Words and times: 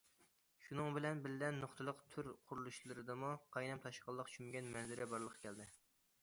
شۇنىڭ 0.67 0.87
بىلەن 0.97 1.19
بىللە، 1.25 1.49
نۇقتىلىق 1.57 2.01
تۈر 2.13 2.29
قۇرۇلۇشلىرىدىمۇ 2.47 3.29
قاينام- 3.57 3.83
تاشقىنلىققا 3.85 4.35
چۆمگەن 4.39 4.73
مەنزىرە 4.79 5.09
بارلىققا 5.15 5.45
كەلدى. 5.47 5.71